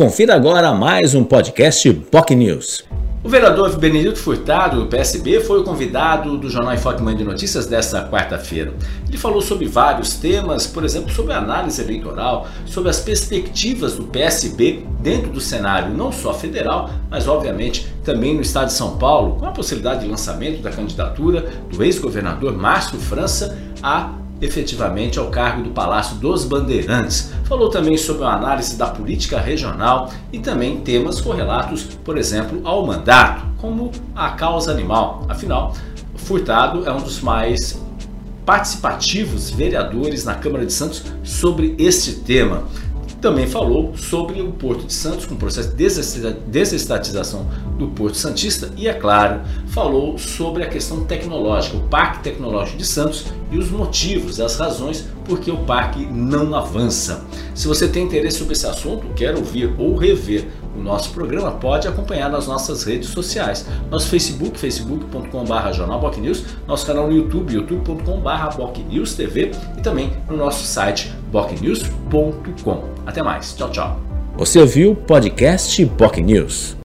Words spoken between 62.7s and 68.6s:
redes sociais. Nosso Facebook, facebook.com.br jornalbocnews, nosso canal no YouTube, youtube.com.br